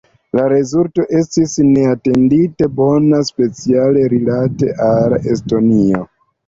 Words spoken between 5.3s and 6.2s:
Estonio.